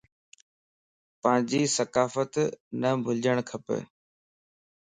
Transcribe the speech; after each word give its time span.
پانجي 1.21 1.61
ثقافت 1.75 2.33
نه 2.81 2.89
بُلجڙ 3.03 3.37
کپا 3.49 3.77